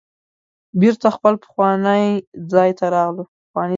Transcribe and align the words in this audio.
بیرته 0.79 1.07
خپل 1.15 1.33
پخواني 1.43 2.05
ځای 2.51 2.71
ته 2.79 2.85
راغلو. 2.95 3.23